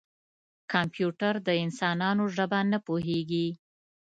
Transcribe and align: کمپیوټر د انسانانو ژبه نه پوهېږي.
کمپیوټر 0.71 1.33
د 1.47 1.49
انسانانو 1.63 2.23
ژبه 2.35 2.59
نه 2.71 2.79
پوهېږي. 2.87 3.47